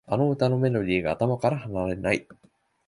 [0.07, 2.27] あの歌のメロディーが頭から離れない